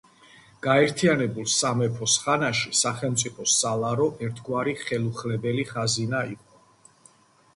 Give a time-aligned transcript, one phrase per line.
[0.65, 6.63] გაერთიანებულ სამეფოს ხანაში სახელმწიფოს სალარო ერთგვარი ხელუხლებელი ხაზინა იყო.